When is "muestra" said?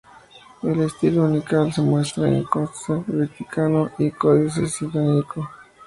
1.83-2.27